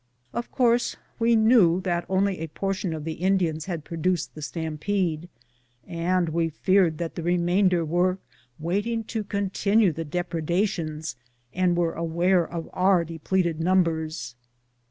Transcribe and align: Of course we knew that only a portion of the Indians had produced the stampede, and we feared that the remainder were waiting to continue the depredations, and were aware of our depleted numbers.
Of 0.33 0.51
course 0.51 0.95
we 1.19 1.35
knew 1.35 1.79
that 1.81 2.07
only 2.09 2.39
a 2.39 2.47
portion 2.47 2.91
of 2.91 3.03
the 3.03 3.11
Indians 3.21 3.65
had 3.65 3.85
produced 3.85 4.33
the 4.33 4.41
stampede, 4.41 5.29
and 5.85 6.27
we 6.29 6.49
feared 6.49 6.97
that 6.97 7.13
the 7.13 7.21
remainder 7.21 7.85
were 7.85 8.17
waiting 8.57 9.03
to 9.03 9.23
continue 9.23 9.91
the 9.91 10.03
depredations, 10.03 11.17
and 11.53 11.77
were 11.77 11.93
aware 11.93 12.51
of 12.51 12.67
our 12.73 13.03
depleted 13.05 13.59
numbers. 13.59 14.33